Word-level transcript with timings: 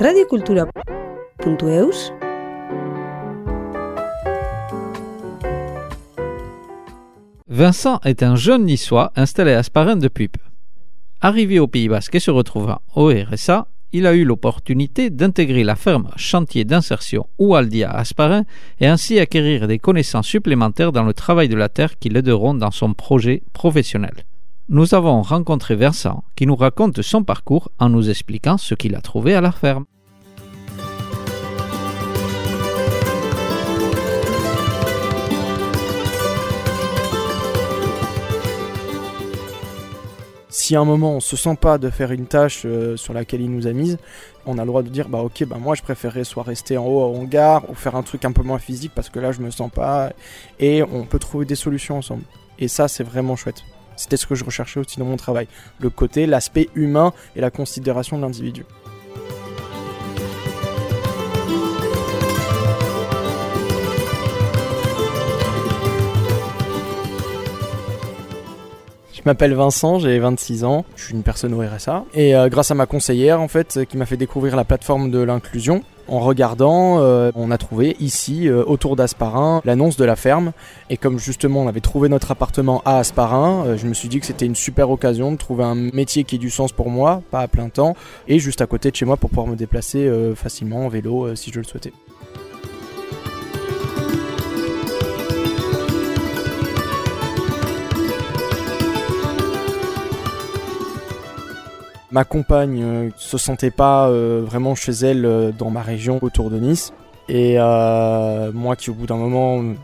radiocultura.eus 0.00 2.12
Vincent 7.48 8.00
est 8.04 8.22
un 8.22 8.36
jeune 8.36 8.64
niçois 8.64 9.12
installé 9.16 9.52
à 9.52 9.60
Asparin 9.60 9.96
depuis 9.96 10.28
peu. 10.28 10.40
Arrivé 11.20 11.58
au 11.58 11.68
Pays 11.68 11.88
Basque 11.88 12.16
et 12.16 12.20
se 12.20 12.30
retrouvant 12.30 12.80
au 12.96 13.10
RSA, 13.10 13.68
il 13.92 14.06
a 14.06 14.14
eu 14.14 14.24
l'opportunité 14.24 15.10
d'intégrer 15.10 15.62
la 15.62 15.76
ferme 15.76 16.10
chantier 16.16 16.64
d'insertion 16.64 17.28
Oualdia 17.38 17.90
Asparin 17.90 18.44
et 18.80 18.86
ainsi 18.86 19.20
acquérir 19.20 19.68
des 19.68 19.78
connaissances 19.78 20.26
supplémentaires 20.26 20.92
dans 20.92 21.04
le 21.04 21.14
travail 21.14 21.48
de 21.48 21.56
la 21.56 21.68
terre 21.68 21.98
qui 21.98 22.08
l'aideront 22.08 22.54
dans 22.54 22.72
son 22.72 22.92
projet 22.92 23.42
professionnel. 23.52 24.24
Nous 24.70 24.94
avons 24.94 25.20
rencontré 25.20 25.76
Vincent 25.76 26.24
qui 26.36 26.46
nous 26.46 26.56
raconte 26.56 27.02
son 27.02 27.22
parcours 27.22 27.70
en 27.78 27.90
nous 27.90 28.08
expliquant 28.08 28.56
ce 28.56 28.74
qu'il 28.74 28.94
a 28.94 29.02
trouvé 29.02 29.34
à 29.34 29.42
la 29.42 29.52
ferme. 29.52 29.84
si 40.48 40.76
à 40.76 40.80
un 40.80 40.84
moment 40.86 41.16
on 41.16 41.20
se 41.20 41.36
sent 41.36 41.56
pas 41.60 41.76
de 41.76 41.90
faire 41.90 42.10
une 42.10 42.26
tâche 42.26 42.62
euh, 42.64 42.96
sur 42.96 43.12
laquelle 43.12 43.42
il 43.42 43.50
nous 43.50 43.66
a 43.66 43.72
mise, 43.72 43.98
on 44.46 44.56
a 44.56 44.62
le 44.62 44.68
droit 44.68 44.82
de 44.82 44.88
dire 44.88 45.10
bah 45.10 45.18
ok 45.18 45.44
bah 45.44 45.58
moi 45.60 45.74
je 45.74 45.82
préférerais 45.82 46.24
soit 46.24 46.42
rester 46.42 46.78
en 46.78 46.86
haut 46.86 47.02
au 47.02 47.16
hangar 47.16 47.68
ou 47.68 47.74
faire 47.74 47.96
un 47.96 48.02
truc 48.02 48.24
un 48.24 48.32
peu 48.32 48.42
moins 48.42 48.58
physique 48.58 48.92
parce 48.94 49.10
que 49.10 49.18
là 49.18 49.30
je 49.32 49.42
me 49.42 49.50
sens 49.50 49.70
pas 49.70 50.12
et 50.58 50.82
on 50.82 51.04
peut 51.04 51.18
trouver 51.18 51.44
des 51.44 51.54
solutions 51.54 51.98
ensemble. 51.98 52.22
Et 52.58 52.68
ça 52.68 52.88
c'est 52.88 53.04
vraiment 53.04 53.36
chouette. 53.36 53.62
C'était 53.96 54.16
ce 54.16 54.26
que 54.26 54.34
je 54.34 54.44
recherchais 54.44 54.80
aussi 54.80 54.98
dans 54.98 55.04
mon 55.04 55.16
travail, 55.16 55.46
le 55.80 55.90
côté, 55.90 56.26
l'aspect 56.26 56.68
humain 56.74 57.12
et 57.36 57.40
la 57.40 57.50
considération 57.50 58.16
de 58.16 58.22
l'individu. 58.22 58.64
Je 69.24 69.30
m'appelle 69.30 69.54
Vincent, 69.54 70.00
j'ai 70.00 70.18
26 70.18 70.64
ans, 70.64 70.84
je 70.96 71.04
suis 71.04 71.14
une 71.14 71.22
personne 71.22 71.54
au 71.54 71.62
RSA. 71.62 72.04
Et 72.12 72.36
euh, 72.36 72.50
grâce 72.50 72.70
à 72.70 72.74
ma 72.74 72.84
conseillère, 72.84 73.40
en 73.40 73.48
fait, 73.48 73.86
qui 73.88 73.96
m'a 73.96 74.04
fait 74.04 74.18
découvrir 74.18 74.54
la 74.54 74.64
plateforme 74.64 75.10
de 75.10 75.18
l'inclusion, 75.18 75.82
en 76.08 76.20
regardant, 76.20 77.00
euh, 77.00 77.30
on 77.34 77.50
a 77.50 77.58
trouvé 77.58 77.96
ici, 78.00 78.48
euh, 78.48 78.64
autour 78.64 78.96
d'Asparin, 78.96 79.62
l'annonce 79.64 79.96
de 79.96 80.04
la 80.04 80.16
ferme. 80.16 80.52
Et 80.90 80.96
comme 80.96 81.18
justement 81.18 81.62
on 81.62 81.68
avait 81.68 81.80
trouvé 81.80 82.08
notre 82.08 82.30
appartement 82.30 82.82
à 82.84 82.98
Asparin, 82.98 83.76
je 83.76 83.86
me 83.86 83.94
suis 83.94 84.08
dit 84.08 84.20
que 84.20 84.26
c'était 84.26 84.46
une 84.46 84.54
super 84.54 84.90
occasion 84.90 85.32
de 85.32 85.36
trouver 85.36 85.64
un 85.64 85.74
métier 85.74 86.24
qui 86.24 86.36
ait 86.36 86.38
du 86.38 86.50
sens 86.50 86.72
pour 86.72 86.90
moi, 86.90 87.22
pas 87.30 87.40
à 87.40 87.48
plein 87.48 87.68
temps, 87.68 87.96
et 88.28 88.38
juste 88.38 88.60
à 88.60 88.66
côté 88.66 88.90
de 88.90 88.96
chez 88.96 89.04
moi 89.04 89.16
pour 89.16 89.30
pouvoir 89.30 89.46
me 89.46 89.56
déplacer 89.56 90.10
facilement 90.34 90.86
en 90.86 90.88
vélo 90.88 91.34
si 91.34 91.50
je 91.52 91.58
le 91.58 91.64
souhaitais. 91.64 91.92
Ma 102.14 102.22
compagne 102.22 102.80
euh, 102.80 103.10
se 103.16 103.38
sentait 103.38 103.72
pas 103.72 104.08
euh, 104.08 104.40
vraiment 104.46 104.76
chez 104.76 104.92
elle 104.92 105.26
euh, 105.26 105.50
dans 105.50 105.70
ma 105.70 105.82
région 105.82 106.20
autour 106.22 106.48
de 106.48 106.60
Nice. 106.60 106.92
Et 107.28 107.56
moi 107.56 108.76
qui 108.76 108.90
au 108.90 108.94
bout 108.94 109.06
d'un 109.06 109.16
moment 109.16 109.74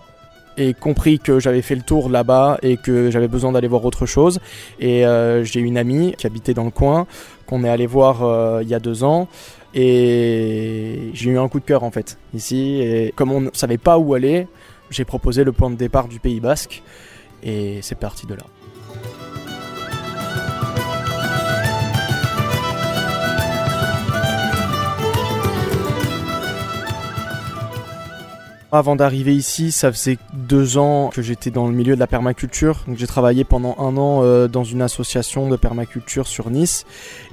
ai 0.56 0.74
compris 0.74 1.18
que 1.18 1.40
j'avais 1.40 1.62
fait 1.62 1.74
le 1.74 1.80
tour 1.80 2.08
là-bas 2.08 2.58
et 2.62 2.76
que 2.76 3.10
j'avais 3.10 3.26
besoin 3.28 3.50
d'aller 3.50 3.66
voir 3.66 3.84
autre 3.84 4.04
chose. 4.04 4.40
Et 4.78 5.04
j'ai 5.42 5.60
une 5.60 5.78
amie 5.78 6.14
qui 6.18 6.26
habitait 6.26 6.52
dans 6.52 6.64
le 6.64 6.70
coin, 6.70 7.06
qu'on 7.46 7.64
est 7.64 7.68
allé 7.70 7.86
voir 7.86 8.60
il 8.60 8.68
y 8.68 8.74
a 8.74 8.78
deux 8.78 9.04
ans. 9.04 9.26
Et 9.74 11.10
j'ai 11.14 11.30
eu 11.30 11.38
un 11.38 11.48
coup 11.48 11.60
de 11.60 11.64
cœur 11.64 11.82
en 11.82 11.90
fait 11.90 12.18
ici. 12.34 12.82
Et 12.82 13.14
comme 13.16 13.32
on 13.32 13.40
ne 13.40 13.50
savait 13.54 13.78
pas 13.78 13.96
où 13.96 14.12
aller, 14.12 14.46
j'ai 14.90 15.06
proposé 15.06 15.42
le 15.42 15.52
point 15.52 15.70
de 15.70 15.76
départ 15.76 16.08
du 16.08 16.20
Pays 16.20 16.40
Basque. 16.40 16.82
Et 17.42 17.78
c'est 17.80 17.98
parti 17.98 18.26
de 18.26 18.34
là. 18.34 18.44
Avant 28.72 28.94
d'arriver 28.94 29.34
ici, 29.34 29.72
ça 29.72 29.90
faisait 29.90 30.16
deux 30.32 30.78
ans 30.78 31.10
que 31.12 31.22
j'étais 31.22 31.50
dans 31.50 31.66
le 31.66 31.74
milieu 31.74 31.96
de 31.96 32.00
la 32.00 32.06
permaculture. 32.06 32.84
Donc 32.86 32.98
j'ai 32.98 33.08
travaillé 33.08 33.42
pendant 33.42 33.74
un 33.80 33.96
an 33.96 34.20
euh, 34.22 34.46
dans 34.46 34.62
une 34.62 34.80
association 34.80 35.48
de 35.48 35.56
permaculture 35.56 36.28
sur 36.28 36.50
Nice 36.50 36.86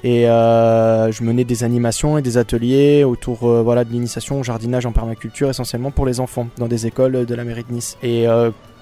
et 0.03 0.27
euh, 0.27 1.11
je 1.11 1.23
menais 1.23 1.43
des 1.43 1.63
animations 1.63 2.17
et 2.17 2.23
des 2.23 2.37
ateliers 2.37 3.03
autour 3.03 3.43
euh, 3.43 3.61
voilà 3.61 3.83
de 3.83 3.91
l'initiation 3.91 4.39
au 4.39 4.43
jardinage 4.43 4.87
en 4.87 4.91
permaculture 4.91 5.47
essentiellement 5.47 5.91
pour 5.91 6.07
les 6.07 6.19
enfants 6.19 6.47
dans 6.57 6.67
des 6.67 6.87
écoles 6.87 7.27
de 7.27 7.35
la 7.35 7.43
mairie 7.43 7.65
de 7.69 7.71
Nice. 7.71 7.97
Et 8.01 8.25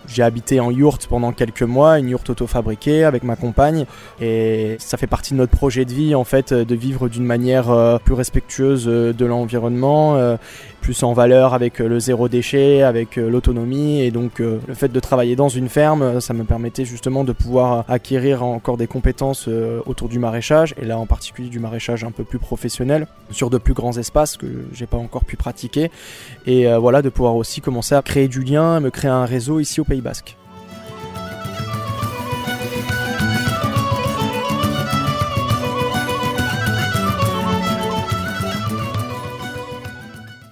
j'ai 0.08 0.24
habité 0.24 0.60
en 0.60 0.72
yourte 0.72 1.08
pendant 1.08 1.32
quelques 1.32 1.64
mois, 1.64 2.00
une 2.00 2.10
yourte 2.10 2.30
auto-fabriquée 2.30 3.04
avec 3.04 3.24
ma 3.24 3.36
compagne. 3.36 3.86
Et 4.22 4.76
ça 4.80 4.98
fait 4.98 5.08
partie 5.08 5.34
de 5.34 5.38
notre 5.38 5.56
projet 5.56 5.86
de 5.86 5.94
vie, 5.94 6.16
en 6.16 6.24
fait, 6.24 6.54
de 6.54 6.76
vivre 6.76 7.10
d'une 7.10 7.26
manière 7.26 7.70
euh, 7.70 7.98
plus 7.98 8.14
respectueuse 8.14 8.86
euh, 8.88 9.14
de 9.14 9.26
l'environnement, 9.26 10.16
euh, 10.16 10.38
plus 10.82 11.04
en 11.04 11.14
valeur 11.14 11.54
avec 11.54 11.80
le 11.80 12.00
zéro 12.00 12.30
déchet, 12.30 12.84
avec 12.84 13.16
l'autonomie. 13.16 14.02
Et 14.02 14.12
donc, 14.12 14.38
le 14.38 14.60
fait 14.76 14.90
de 14.90 15.00
travailler 15.00 15.36
dans 15.36 15.50
une 15.50 15.68
ferme, 15.68 16.22
ça 16.22 16.36
me 16.36 16.44
permettait 16.44 16.86
justement 16.86 17.24
de 17.24 17.32
pouvoir 17.32 17.86
acquérir 17.88 18.44
encore 18.44 18.78
des 18.78 18.86
compétences 18.86 19.50
autour 19.88 20.10
du 20.10 20.20
maraîchage, 20.20 20.76
et 20.80 20.86
là 20.86 21.00
en 21.00 21.08
particulier 21.08 21.50
du 21.50 21.58
maraîchage 21.58 22.04
un 22.04 22.12
peu 22.12 22.24
plus 22.24 22.38
professionnel, 22.38 23.08
sur 23.32 23.50
de 23.50 23.58
plus 23.58 23.74
grands 23.74 23.98
espaces 23.98 24.38
que 24.38 24.46
j'ai 24.74 24.86
pas 24.86 24.98
encore 24.98 25.26
pu 25.26 25.38
pratiquer. 25.38 25.90
Et 26.46 26.68
voilà, 26.78 27.02
de 27.02 27.10
pouvoir 27.10 27.36
aussi 27.36 27.62
commencer 27.62 27.96
à 27.96 28.04
créer 28.04 28.28
du 28.28 28.42
lien, 28.42 28.80
me 28.80 28.92
créer 28.92 29.10
un 29.10 29.26
réseau 29.26 29.60
ici 29.60 29.82
au 29.82 29.86
Pays 29.86 29.95
Basque. 30.02 30.38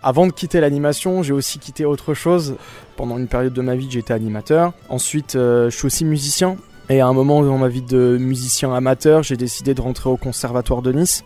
Avant 0.05 0.27
de 0.27 0.33
quitter 0.33 0.59
l'animation, 0.59 1.23
j'ai 1.23 1.31
aussi 1.31 1.59
quitté 1.59 1.85
autre 1.85 2.13
chose. 2.13 2.55
Pendant 2.97 3.17
une 3.17 3.29
période 3.29 3.53
de 3.53 3.61
ma 3.61 3.75
vie, 3.75 3.87
j'étais 3.89 4.13
animateur. 4.13 4.73
Ensuite, 4.89 5.37
euh, 5.37 5.69
je 5.69 5.77
suis 5.77 5.85
aussi 5.85 6.03
musicien. 6.03 6.57
Et 6.89 6.99
à 6.99 7.07
un 7.07 7.13
moment 7.13 7.41
dans 7.41 7.57
ma 7.57 7.69
vie 7.69 7.81
de 7.81 8.17
musicien 8.19 8.73
amateur, 8.73 9.23
j'ai 9.23 9.37
décidé 9.37 9.73
de 9.73 9.79
rentrer 9.79 10.09
au 10.09 10.17
conservatoire 10.17 10.81
de 10.81 10.91
Nice. 10.91 11.23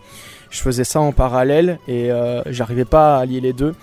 Je 0.50 0.60
faisais 0.60 0.84
ça 0.84 1.00
en 1.00 1.10
parallèle 1.10 1.80
et 1.88 2.12
euh, 2.12 2.42
j'arrivais 2.46 2.84
pas 2.84 3.16
à 3.16 3.20
allier 3.22 3.40
les 3.40 3.52
deux. 3.52 3.74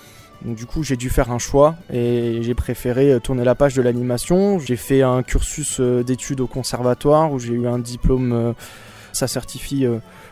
Donc 0.45 0.56
du 0.56 0.67
coup 0.67 0.83
j'ai 0.83 0.95
dû 0.95 1.09
faire 1.09 1.31
un 1.31 1.39
choix 1.39 1.75
et 1.91 2.39
j'ai 2.44 2.53
préféré 2.53 3.11
euh, 3.11 3.19
tourner 3.19 3.44
la 3.44 3.56
page 3.56 3.73
de 3.73 3.81
l'animation. 3.81 4.59
J'ai 4.59 4.75
fait 4.75 5.01
un 5.01 5.23
cursus 5.23 5.79
euh, 5.79 6.03
d'études 6.03 6.39
au 6.39 6.45
conservatoire 6.45 7.31
où 7.33 7.39
j'ai 7.39 7.53
eu 7.53 7.67
un 7.67 7.79
diplôme, 7.79 8.31
euh, 8.31 8.53
ça 9.11 9.28
certifie 9.28 9.88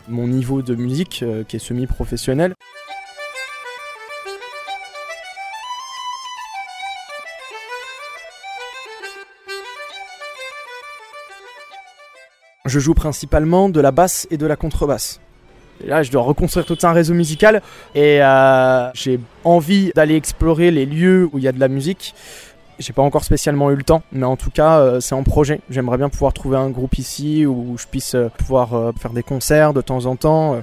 mon 0.08 0.28
niveau 0.28 0.62
de 0.62 0.74
musique 0.74 1.24
qui 1.48 1.56
est 1.56 1.58
semi-professionnel. 1.58 2.52
Je 12.66 12.78
joue 12.78 12.94
principalement 12.94 13.70
de 13.70 13.80
la 13.80 13.90
basse 13.90 14.26
et 14.30 14.36
de 14.36 14.46
la 14.46 14.56
contrebasse 14.56 15.20
là, 15.84 16.02
je 16.02 16.10
dois 16.10 16.22
reconstruire 16.22 16.66
tout 16.66 16.78
un 16.82 16.92
réseau 16.92 17.14
musical 17.14 17.62
et 17.94 18.22
euh, 18.22 18.90
j'ai 18.94 19.20
envie 19.44 19.92
d'aller 19.94 20.16
explorer 20.16 20.70
les 20.70 20.86
lieux 20.86 21.28
où 21.32 21.38
il 21.38 21.44
y 21.44 21.48
a 21.48 21.52
de 21.52 21.60
la 21.60 21.68
musique. 21.68 22.14
J'ai 22.78 22.92
pas 22.92 23.02
encore 23.02 23.22
spécialement 23.22 23.70
eu 23.70 23.76
le 23.76 23.84
temps, 23.84 24.02
mais 24.10 24.26
en 24.26 24.36
tout 24.36 24.50
cas, 24.50 24.78
euh, 24.80 25.00
c'est 25.00 25.14
en 25.14 25.22
projet. 25.22 25.60
J'aimerais 25.70 25.96
bien 25.96 26.08
pouvoir 26.08 26.32
trouver 26.32 26.56
un 26.56 26.70
groupe 26.70 26.98
ici 26.98 27.46
où 27.46 27.76
je 27.78 27.86
puisse 27.86 28.14
euh, 28.16 28.28
pouvoir 28.36 28.92
faire 29.00 29.12
des 29.12 29.22
concerts 29.22 29.72
de 29.72 29.80
temps 29.80 30.06
en 30.06 30.16
temps. 30.16 30.60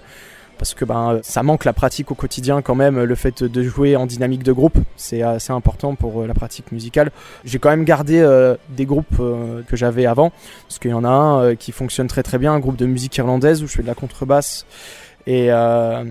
Parce 0.62 0.76
que 0.76 0.86
ben, 0.86 1.20
ça 1.24 1.42
manque 1.42 1.66
la 1.66 1.74
pratique 1.74 2.12
au 2.12 2.16
quotidien 2.16 2.62
quand 2.62 2.76
même, 2.76 3.02
le 3.02 3.16
fait 3.16 3.44
de 3.44 3.64
jouer 3.64 3.96
en 3.96 4.06
dynamique 4.06 4.44
de 4.44 4.52
groupe, 4.52 4.78
c'est 4.96 5.24
assez 5.24 5.52
important 5.52 5.96
pour 5.96 6.28
la 6.28 6.36
pratique 6.36 6.72
musicale. 6.72 7.10
J'ai 7.44 7.58
quand 7.58 7.72
même 7.72 7.84
gardé 7.84 8.22
des 8.70 8.86
groupes 8.86 9.18
que 9.18 9.76
j'avais 9.76 10.06
avant, 10.06 10.32
parce 10.68 10.78
qu'il 10.78 10.92
y 10.92 10.94
en 10.94 11.04
a 11.04 11.10
un 11.10 11.56
qui 11.56 11.72
fonctionne 11.72 12.08
très 12.08 12.22
très 12.22 12.38
bien, 12.38 12.54
un 12.54 12.60
groupe 12.60 12.76
de 12.78 12.86
musique 12.86 13.18
irlandaise 13.18 13.64
où 13.64 13.68
je 13.68 13.74
fais 13.74 13.82
de 13.82 13.88
la 13.88 13.96
contrebasse 13.96 14.68
et 15.28 15.52
euh, 15.52 16.04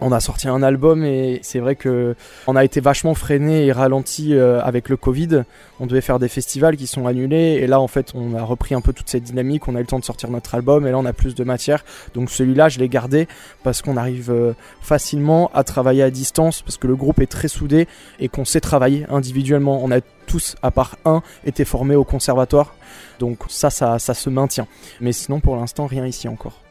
on 0.00 0.12
a 0.12 0.20
sorti 0.20 0.48
un 0.48 0.62
album 0.62 1.04
et 1.04 1.38
c'est 1.42 1.60
vrai 1.60 1.76
que 1.76 2.16
on 2.46 2.56
a 2.56 2.64
été 2.64 2.80
vachement 2.80 3.14
freiné 3.14 3.66
et 3.66 3.72
ralenti 3.72 4.34
euh, 4.34 4.60
avec 4.62 4.88
le 4.88 4.96
Covid. 4.96 5.44
On 5.80 5.86
devait 5.86 6.00
faire 6.00 6.18
des 6.18 6.28
festivals 6.28 6.76
qui 6.76 6.86
sont 6.86 7.06
annulés 7.06 7.58
et 7.62 7.66
là 7.66 7.80
en 7.80 7.86
fait 7.86 8.12
on 8.14 8.34
a 8.34 8.42
repris 8.42 8.74
un 8.74 8.80
peu 8.80 8.92
toute 8.92 9.08
cette 9.08 9.22
dynamique. 9.22 9.68
On 9.68 9.76
a 9.76 9.78
eu 9.78 9.82
le 9.82 9.86
temps 9.86 9.98
de 9.98 10.04
sortir 10.04 10.30
notre 10.30 10.54
album 10.54 10.86
et 10.86 10.90
là 10.90 10.98
on 10.98 11.04
a 11.04 11.12
plus 11.12 11.34
de 11.34 11.44
matière. 11.44 11.84
Donc 12.14 12.30
celui-là 12.30 12.68
je 12.68 12.80
l'ai 12.80 12.88
gardé 12.88 13.28
parce 13.62 13.82
qu'on 13.82 13.96
arrive 13.96 14.30
euh, 14.30 14.54
facilement 14.80 15.50
à 15.54 15.62
travailler 15.62 16.02
à 16.02 16.10
distance 16.10 16.62
parce 16.62 16.76
que 16.76 16.88
le 16.88 16.96
groupe 16.96 17.20
est 17.20 17.30
très 17.30 17.48
soudé 17.48 17.86
et 18.18 18.28
qu'on 18.28 18.44
sait 18.44 18.60
travailler 18.60 19.06
individuellement. 19.10 19.80
On 19.82 19.90
a 19.92 20.00
tous 20.26 20.56
à 20.62 20.70
part 20.70 20.96
un 21.04 21.22
été 21.44 21.64
formés 21.64 21.96
au 21.96 22.04
conservatoire. 22.04 22.74
Donc 23.20 23.38
ça 23.48 23.70
ça, 23.70 24.00
ça 24.00 24.14
se 24.14 24.28
maintient. 24.28 24.66
Mais 25.00 25.12
sinon 25.12 25.38
pour 25.38 25.54
l'instant 25.56 25.86
rien 25.86 26.04
ici 26.04 26.26
encore. 26.26 26.63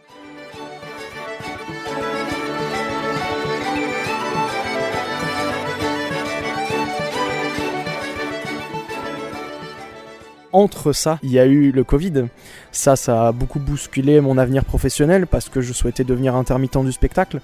Entre 10.54 10.94
ça, 10.94 11.20
il 11.24 11.32
y 11.32 11.40
a 11.40 11.46
eu 11.46 11.72
le 11.72 11.84
Covid. 11.84 12.26
Ça, 12.72 12.96
ça 12.96 13.28
a 13.28 13.32
beaucoup 13.32 13.60
bousculé 13.60 14.22
mon 14.22 14.38
avenir 14.38 14.64
professionnel 14.64 15.28
parce 15.28 15.50
que 15.50 15.62
je 15.62 15.74
souhaitais 15.74 16.04
devenir 16.04 16.36
intermittent 16.36 16.84
du 16.86 16.92
spectacle. 16.92 17.42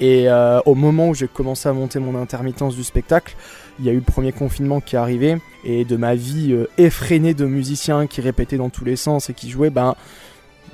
Et 0.00 0.28
euh, 0.28 0.60
au 0.66 0.74
moment 0.74 1.08
où 1.08 1.14
j'ai 1.14 1.28
commencé 1.28 1.68
à 1.68 1.72
monter 1.72 1.98
mon 1.98 2.20
intermittence 2.20 2.74
du 2.74 2.84
spectacle, 2.84 3.36
il 3.78 3.84
y 3.86 3.88
a 3.88 3.92
eu 3.92 3.96
le 3.96 4.02
premier 4.02 4.32
confinement 4.32 4.80
qui 4.80 4.96
est 4.96 4.98
arrivé. 4.98 5.38
Et 5.64 5.84
de 5.84 5.96
ma 5.96 6.14
vie 6.14 6.52
euh, 6.52 6.68
effrénée 6.76 7.34
de 7.34 7.46
musicien 7.46 8.06
qui 8.06 8.20
répétait 8.20 8.56
dans 8.56 8.70
tous 8.70 8.84
les 8.84 8.96
sens 8.96 9.30
et 9.30 9.34
qui 9.34 9.50
jouait, 9.50 9.70
ben, 9.70 9.94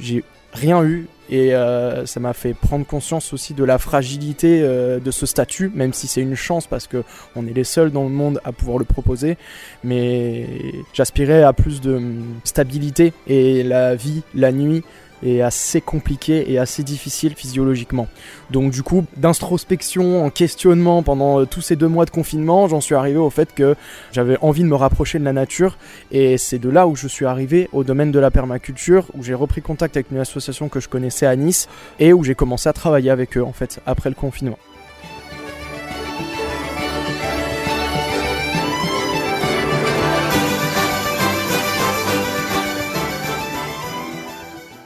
j'ai 0.01 0.25
rien 0.53 0.83
eu 0.85 1.07
et 1.31 1.55
euh, 1.55 2.07
ça 2.07 2.21
m'a 2.21 2.33
fait 2.33 2.55
prendre 2.55 2.87
conscience 2.87 3.33
aussi 3.33 3.53
de 3.53 3.65
la 3.65 3.79
fragilité 3.79 4.63
euh, 4.63 4.99
de 4.99 5.11
ce 5.11 5.27
statut, 5.27 5.71
même 5.75 5.93
si 5.93 6.07
c'est 6.07 6.23
une 6.23 6.35
chance 6.35 6.67
parce 6.67 6.87
que 6.87 7.05
on 7.37 7.47
est 7.47 7.53
les 7.53 7.65
seuls 7.65 7.91
dans 7.91 8.05
le 8.05 8.11
monde 8.11 8.41
à 8.45 8.53
pouvoir 8.53 8.79
le 8.79 8.85
proposer. 8.85 9.37
Mais 9.85 10.47
j'aspirais 10.95 11.43
à 11.43 11.53
plus 11.53 11.81
de 11.81 11.97
hum, 11.97 12.41
stabilité 12.45 13.13
et 13.27 13.63
la 13.63 13.95
vie, 13.95 14.23
la 14.35 14.53
nuit, 14.53 14.85
est 15.23 15.41
assez 15.41 15.81
compliqué 15.81 16.51
et 16.53 16.59
assez 16.59 16.83
difficile 16.83 17.35
physiologiquement. 17.35 18.09
Donc 18.51 18.73
du 18.73 18.83
coup, 18.83 19.05
d'introspection, 19.17 20.25
en 20.25 20.31
questionnement 20.31 21.03
pendant 21.03 21.41
euh, 21.41 21.47
tous 21.47 21.61
ces 21.61 21.77
deux 21.77 21.89
mois 21.89 22.05
de 22.05 22.11
confinement, 22.11 22.69
j'en 22.69 22.81
suis 22.81 22.95
arrivé 22.95 23.19
au 23.19 23.31
fait 23.31 23.55
que 23.55 23.75
j'avais 24.13 24.39
envie 24.41 24.63
de 24.63 24.69
me 24.69 24.75
rapprocher 24.75 25.19
de 25.19 25.25
la 25.25 25.33
nature 25.33 25.79
et 26.11 26.39
c'est 26.39 26.59
de 26.59 26.69
là 26.69 26.87
où 26.87 26.97
je 26.97 27.09
suis 27.09 27.27
arrivé 27.27 27.69
au 27.73 27.85
domaine 27.85 28.13
de 28.13 28.19
la 28.19 28.31
permaculture, 28.31 29.07
où 29.15 29.23
j'ai 29.23 29.35
repris 29.35 29.63
contact 29.63 29.97
avec 29.97 30.11
une 30.11 30.19
association 30.19 30.69
que 30.69 30.81
je 30.81 30.89
connaissais 30.89 31.27
à 31.27 31.37
Nice 31.37 31.69
et 31.99 32.13
où 32.13 32.25
j'ai 32.25 32.35
commencé 32.35 32.69
à 32.69 32.73
travailler 32.73 33.11
avec 33.11 33.37
eux 33.37 33.45
en 33.45 33.53
fait 33.53 33.81
après 33.87 34.11
le 34.11 34.15
confinement. 34.15 34.59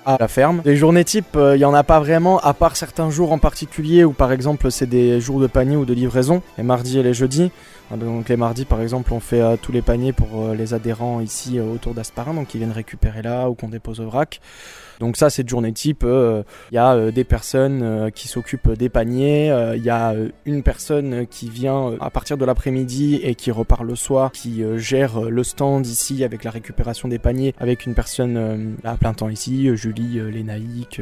À 0.05 0.17
la 0.19 0.29
ferme. 0.29 0.63
Les 0.65 0.77
journées 0.77 1.05
type, 1.05 1.27
il 1.35 1.41
euh, 1.41 1.57
n'y 1.57 1.65
en 1.65 1.75
a 1.75 1.83
pas 1.85 2.01
vraiment, 2.01 2.39
à 2.39 2.55
part 2.55 2.77
certains 2.77 3.11
jours 3.11 3.33
en 3.33 3.39
particulier 3.39 4.05
où 4.05 4.13
par 4.13 4.33
exemple 4.33 4.71
c'est 4.71 4.89
des 4.89 5.21
jours 5.21 5.41
de 5.41 5.47
panier 5.47 5.77
ou 5.77 5.85
de 5.85 5.95
livraison, 5.95 6.43
les 6.59 6.65
mardis 6.65 6.99
et 6.99 7.03
les 7.03 7.15
jeudis. 7.15 7.51
Donc 7.97 8.29
les 8.29 8.37
mardis 8.37 8.65
par 8.65 8.81
exemple 8.81 9.13
on 9.13 9.21
fait 9.21 9.43
euh, 9.43 9.57
tous 9.61 9.73
les 9.73 9.83
paniers 9.83 10.13
pour 10.13 10.29
euh, 10.35 10.55
les 10.55 10.75
adhérents 10.75 11.21
ici 11.21 11.61
autour 11.61 11.95
d'Asparin, 11.95 12.35
donc 12.35 12.55
ils 12.55 12.59
viennent 12.59 12.73
récupérer 12.73 13.23
là 13.23 13.51
ou 13.51 13.55
qu'on 13.55 13.69
dépose 13.69 14.01
au 14.01 14.07
vrac. 14.07 14.41
Donc 15.03 15.17
ça, 15.17 15.31
c'est 15.31 15.49
journée 15.49 15.73
type. 15.73 16.05
Euh, 16.05 16.45
il 16.71 16.77
y 16.77 16.79
a 16.79 16.95
euh, 16.95 17.11
des 17.11 17.25
personnes 17.25 17.83
euh, 17.83 18.11
qui 18.11 18.29
s'occupent 18.29 18.71
des 18.71 18.89
paniers. 18.89 19.49
Il 19.75 19.83
y 19.83 19.91
a 19.91 20.15
une 20.45 20.63
personne 20.63 21.27
qui 21.27 21.51
vient 21.51 21.97
à 22.01 22.09
partir 22.09 22.37
de 22.39 22.45
l'après-midi 22.45 23.17
et 23.23 23.35
qui 23.35 23.51
repart 23.51 23.83
le 23.83 23.97
soir, 23.97 24.31
qui 24.31 24.63
gère 24.77 25.21
le 25.23 25.43
stand 25.43 25.85
ici 25.87 26.23
avec 26.23 26.45
la 26.45 26.53
récupération 26.53 27.09
des 27.09 27.19
paniers, 27.19 27.53
avec 27.59 27.85
une 27.85 27.95
personne 27.95 28.77
à 28.85 28.97
plein 28.97 29.13
temps 29.13 29.29
ici, 29.29 29.75
Julie, 29.77 30.21
Lénaïque, 30.31 31.01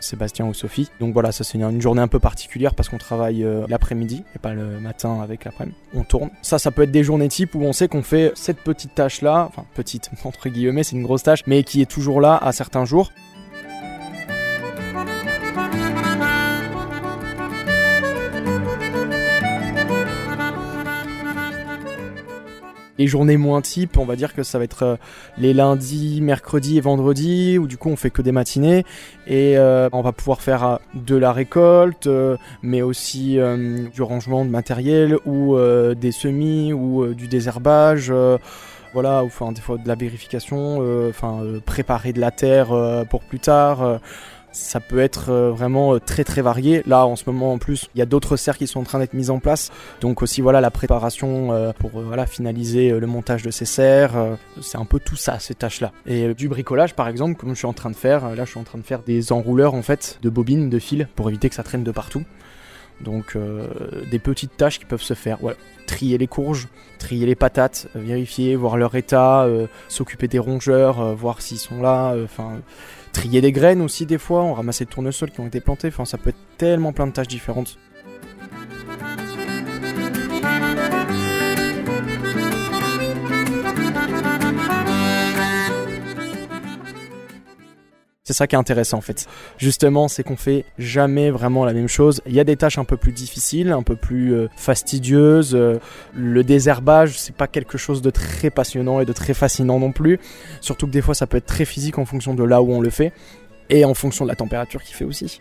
Sébastien 0.00 0.46
ou 0.46 0.54
Sophie. 0.54 0.90
Donc 0.98 1.12
voilà, 1.12 1.30
ça 1.30 1.44
c'est 1.44 1.58
une, 1.58 1.82
journée 1.82 2.02
un 2.02 2.08
peu 2.08 2.20
particulière 2.20 2.74
parce 2.74 2.88
qu'on 2.88 2.98
travaille 2.98 3.46
l'après-midi 3.68 4.24
et 4.34 4.38
pas 4.38 4.54
le 4.54 4.80
matin 4.80 5.20
avec 5.22 5.44
l'après-midi. 5.44 5.76
On 5.94 6.04
tourne. 6.04 6.30
Ça, 6.40 6.58
ça 6.58 6.70
peut 6.70 6.82
être 6.82 6.90
des 6.90 7.04
journées 7.04 7.28
type 7.28 7.54
où 7.54 7.62
on 7.62 7.72
sait 7.72 7.88
qu'on 7.88 8.02
fait 8.02 8.32
cette 8.34 8.58
petite 8.58 8.94
tâche 8.94 9.20
là, 9.20 9.46
enfin 9.48 9.64
petite 9.74 10.10
entre 10.24 10.48
guillemets, 10.48 10.82
c'est 10.82 10.96
une 10.96 11.02
grosse 11.02 11.22
tâche, 11.22 11.42
mais 11.46 11.62
qui 11.62 11.82
est 11.82 11.90
toujours 11.90 12.20
là 12.20 12.36
à 12.36 12.52
certains 12.52 12.84
jours. 12.84 13.12
Les 23.02 23.08
journées 23.08 23.36
moins 23.36 23.60
type, 23.60 23.98
on 23.98 24.04
va 24.04 24.14
dire 24.14 24.32
que 24.32 24.44
ça 24.44 24.58
va 24.58 24.64
être 24.64 24.84
euh, 24.84 24.96
les 25.36 25.52
lundis, 25.52 26.20
mercredis 26.20 26.78
et 26.78 26.80
vendredis, 26.80 27.58
où 27.58 27.66
du 27.66 27.76
coup 27.76 27.90
on 27.90 27.96
fait 27.96 28.10
que 28.10 28.22
des 28.22 28.30
matinées. 28.30 28.84
Et 29.26 29.58
euh, 29.58 29.88
on 29.92 30.02
va 30.02 30.12
pouvoir 30.12 30.40
faire 30.40 30.64
euh, 30.64 30.76
de 30.94 31.16
la 31.16 31.32
récolte, 31.32 32.08
mais 32.62 32.80
aussi 32.80 33.38
du 33.92 34.02
rangement 34.02 34.44
de 34.44 34.50
matériel, 34.50 35.16
ou 35.26 35.56
des 35.94 36.12
semis, 36.12 36.72
ou 36.72 37.12
du 37.14 37.26
désherbage 37.26 38.12
voilà, 38.94 39.24
ou 39.24 39.26
enfin 39.26 39.52
des 39.52 39.60
fois 39.62 39.78
de 39.78 39.88
la 39.88 39.94
vérification, 39.94 41.08
enfin 41.08 41.42
préparer 41.64 42.12
de 42.12 42.20
la 42.20 42.30
terre 42.30 42.68
pour 43.10 43.22
plus 43.22 43.40
tard. 43.40 44.00
Ça 44.52 44.80
peut 44.80 45.00
être 45.00 45.30
euh, 45.30 45.50
vraiment 45.50 45.94
euh, 45.94 45.98
très 45.98 46.24
très 46.24 46.42
varié. 46.42 46.82
Là, 46.86 47.06
en 47.06 47.16
ce 47.16 47.24
moment, 47.26 47.54
en 47.54 47.58
plus, 47.58 47.88
il 47.94 47.98
y 47.98 48.02
a 48.02 48.06
d'autres 48.06 48.36
serres 48.36 48.58
qui 48.58 48.66
sont 48.66 48.80
en 48.80 48.84
train 48.84 48.98
d'être 48.98 49.14
mises 49.14 49.30
en 49.30 49.38
place. 49.38 49.70
Donc 50.02 50.22
aussi, 50.22 50.42
voilà, 50.42 50.60
la 50.60 50.70
préparation 50.70 51.52
euh, 51.52 51.72
pour 51.72 51.90
voilà 51.90 52.26
finaliser 52.26 52.90
le 52.90 53.06
montage 53.06 53.42
de 53.42 53.50
ces 53.50 53.64
serres. 53.64 54.36
C'est 54.60 54.76
un 54.76 54.84
peu 54.84 55.00
tout 55.00 55.16
ça, 55.16 55.38
ces 55.38 55.54
tâches-là. 55.54 55.92
Et 56.06 56.34
du 56.34 56.48
bricolage, 56.48 56.94
par 56.94 57.08
exemple, 57.08 57.40
comme 57.40 57.50
je 57.50 57.54
suis 57.54 57.66
en 57.66 57.72
train 57.72 57.90
de 57.90 57.96
faire. 57.96 58.34
Là, 58.34 58.44
je 58.44 58.50
suis 58.50 58.60
en 58.60 58.64
train 58.64 58.78
de 58.78 58.84
faire 58.84 59.02
des 59.02 59.32
enrouleurs 59.32 59.74
en 59.74 59.82
fait 59.82 60.18
de 60.22 60.28
bobines, 60.28 60.68
de 60.68 60.78
fils, 60.78 61.06
pour 61.16 61.30
éviter 61.30 61.48
que 61.48 61.54
ça 61.54 61.62
traîne 61.62 61.82
de 61.82 61.90
partout. 61.90 62.22
Donc 63.00 63.36
des 64.10 64.18
petites 64.18 64.56
tâches 64.56 64.78
qui 64.78 64.84
peuvent 64.84 65.02
se 65.02 65.14
faire. 65.14 65.38
Voilà. 65.40 65.56
Trier 65.86 66.18
les 66.18 66.28
courges, 66.28 66.68
trier 66.98 67.26
les 67.26 67.34
patates, 67.34 67.88
vérifier, 67.94 68.54
voir 68.54 68.76
leur 68.76 68.94
état, 68.94 69.46
s'occuper 69.88 70.28
des 70.28 70.38
rongeurs, 70.38 71.14
voir 71.16 71.40
s'ils 71.40 71.58
sont 71.58 71.80
là. 71.80 72.14
Enfin 72.22 72.60
trier 73.12 73.40
des 73.40 73.52
graines 73.52 73.82
aussi 73.82 74.06
des 74.06 74.18
fois, 74.18 74.42
on 74.42 74.54
ramassait 74.54 74.84
des 74.84 74.90
tournesols 74.90 75.30
qui 75.30 75.40
ont 75.40 75.46
été 75.46 75.60
plantés, 75.60 75.88
enfin 75.88 76.04
ça 76.04 76.18
peut 76.18 76.30
être 76.30 76.56
tellement 76.58 76.92
plein 76.92 77.06
de 77.06 77.12
tâches 77.12 77.28
différentes. 77.28 77.78
C'est 88.32 88.38
ça 88.38 88.46
qui 88.46 88.56
est 88.56 88.58
intéressant 88.58 88.96
en 88.96 89.02
fait. 89.02 89.26
Justement, 89.58 90.08
c'est 90.08 90.22
qu'on 90.22 90.38
fait 90.38 90.64
jamais 90.78 91.30
vraiment 91.30 91.66
la 91.66 91.74
même 91.74 91.86
chose. 91.86 92.22
Il 92.24 92.32
y 92.32 92.40
a 92.40 92.44
des 92.44 92.56
tâches 92.56 92.78
un 92.78 92.84
peu 92.84 92.96
plus 92.96 93.12
difficiles, 93.12 93.70
un 93.72 93.82
peu 93.82 93.94
plus 93.94 94.32
euh, 94.32 94.48
fastidieuses. 94.56 95.54
Euh, 95.54 95.78
le 96.14 96.42
désherbage, 96.42 97.18
c'est 97.18 97.34
pas 97.34 97.46
quelque 97.46 97.76
chose 97.76 98.00
de 98.00 98.08
très 98.08 98.48
passionnant 98.48 99.00
et 99.00 99.04
de 99.04 99.12
très 99.12 99.34
fascinant 99.34 99.78
non 99.78 99.92
plus. 99.92 100.18
Surtout 100.62 100.86
que 100.86 100.92
des 100.92 101.02
fois, 101.02 101.14
ça 101.14 101.26
peut 101.26 101.36
être 101.36 101.46
très 101.46 101.66
physique 101.66 101.98
en 101.98 102.06
fonction 102.06 102.32
de 102.32 102.42
là 102.42 102.62
où 102.62 102.72
on 102.72 102.80
le 102.80 102.88
fait 102.88 103.12
et 103.68 103.84
en 103.84 103.92
fonction 103.92 104.24
de 104.24 104.30
la 104.30 104.36
température 104.36 104.82
qu'il 104.82 104.96
fait 104.96 105.04
aussi. 105.04 105.38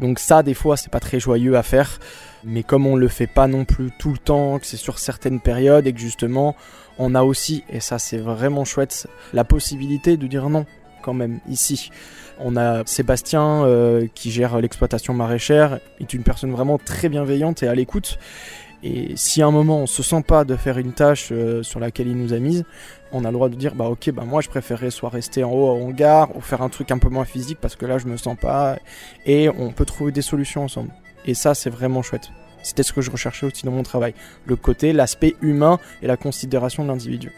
Donc 0.00 0.18
ça, 0.18 0.42
des 0.42 0.54
fois, 0.54 0.76
c'est 0.76 0.90
pas 0.90 0.98
très 0.98 1.20
joyeux 1.20 1.56
à 1.56 1.62
faire. 1.62 2.00
Mais 2.42 2.64
comme 2.64 2.88
on 2.88 2.96
le 2.96 3.06
fait 3.06 3.28
pas 3.28 3.46
non 3.46 3.64
plus 3.64 3.92
tout 4.00 4.10
le 4.10 4.18
temps, 4.18 4.58
que 4.58 4.66
c'est 4.66 4.76
sur 4.76 4.98
certaines 4.98 5.38
périodes 5.38 5.86
et 5.86 5.92
que 5.92 6.00
justement, 6.00 6.56
on 6.98 7.14
a 7.14 7.22
aussi, 7.22 7.62
et 7.70 7.78
ça 7.78 8.00
c'est 8.00 8.18
vraiment 8.18 8.64
chouette, 8.64 9.06
la 9.32 9.44
possibilité 9.44 10.16
de 10.16 10.26
dire 10.26 10.48
non 10.48 10.66
quand 11.06 11.14
même 11.14 11.38
ici. 11.48 11.90
On 12.40 12.56
a 12.56 12.84
Sébastien 12.84 13.64
euh, 13.64 14.08
qui 14.14 14.32
gère 14.32 14.60
l'exploitation 14.60 15.14
maraîchère, 15.14 15.78
est 16.00 16.12
une 16.12 16.24
personne 16.24 16.50
vraiment 16.50 16.78
très 16.78 17.08
bienveillante 17.08 17.62
et 17.62 17.68
à 17.68 17.74
l'écoute. 17.74 18.18
Et 18.82 19.12
si 19.16 19.40
à 19.40 19.46
un 19.46 19.52
moment 19.52 19.78
on 19.78 19.86
se 19.86 20.02
sent 20.02 20.22
pas 20.26 20.44
de 20.44 20.56
faire 20.56 20.78
une 20.78 20.92
tâche 20.92 21.28
euh, 21.30 21.62
sur 21.62 21.80
laquelle 21.80 22.08
il 22.08 22.16
nous 22.16 22.34
a 22.34 22.38
mise, 22.38 22.64
on 23.12 23.24
a 23.24 23.28
le 23.28 23.34
droit 23.34 23.48
de 23.48 23.54
dire 23.54 23.74
bah 23.74 23.86
ok 23.86 24.10
bah 24.10 24.24
moi 24.26 24.42
je 24.42 24.48
préférerais 24.48 24.90
soit 24.90 25.08
rester 25.08 25.44
en 25.44 25.52
haut 25.52 25.68
en 25.68 25.80
hangar 25.80 26.36
ou 26.36 26.40
faire 26.40 26.60
un 26.60 26.68
truc 26.68 26.90
un 26.90 26.98
peu 26.98 27.08
moins 27.08 27.24
physique 27.24 27.58
parce 27.60 27.76
que 27.76 27.86
là 27.86 27.98
je 27.98 28.06
me 28.06 28.16
sens 28.16 28.36
pas 28.36 28.76
et 29.24 29.48
on 29.48 29.70
peut 29.70 29.86
trouver 29.86 30.12
des 30.12 30.22
solutions 30.22 30.64
ensemble. 30.64 30.90
Et 31.24 31.34
ça 31.34 31.54
c'est 31.54 31.70
vraiment 31.70 32.02
chouette. 32.02 32.30
C'était 32.62 32.82
ce 32.82 32.92
que 32.92 33.00
je 33.00 33.12
recherchais 33.12 33.46
aussi 33.46 33.64
dans 33.64 33.70
mon 33.70 33.84
travail, 33.84 34.12
le 34.44 34.56
côté, 34.56 34.92
l'aspect 34.92 35.36
humain 35.40 35.78
et 36.02 36.08
la 36.08 36.16
considération 36.16 36.82
de 36.82 36.88
l'individu. 36.88 37.30